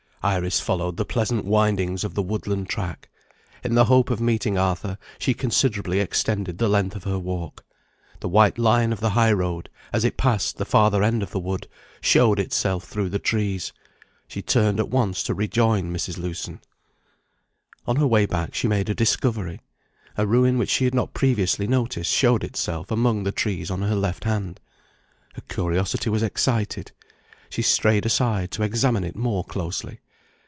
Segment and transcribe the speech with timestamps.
[0.23, 3.09] Iris followed the pleasant windings of the woodland track.
[3.63, 7.65] In the hope of meeting Arthur she considerably extended the length of her walk.
[8.19, 11.39] The white line of the high road, as it passed the farther end of the
[11.39, 11.67] wood,
[12.01, 13.73] showed itself through the trees.
[14.27, 16.19] She turned at once to rejoin Mrs.
[16.19, 16.61] Lewson.
[17.87, 19.59] On her way back she made a discovery.
[20.19, 23.95] A ruin which she had not previously noticed showed itself among the trees on her
[23.95, 24.59] left hand.
[25.33, 26.91] Her curiosity was excited;
[27.49, 29.99] she strayed aside to examine it more closely.